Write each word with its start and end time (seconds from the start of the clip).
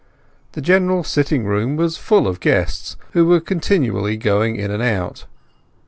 The 0.53 0.61
general 0.61 1.03
sitting 1.03 1.45
room 1.45 1.75
was 1.75 1.95
full 1.95 2.27
of 2.27 2.39
guests, 2.39 2.95
who 3.11 3.27
were 3.27 3.39
continually 3.39 4.17
going 4.17 4.55
in 4.55 4.71
and 4.71 4.81
out. 4.81 5.25